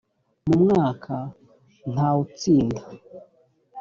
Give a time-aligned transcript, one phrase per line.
[0.47, 1.13] mu mwaka
[1.93, 2.81] ntawutsinda.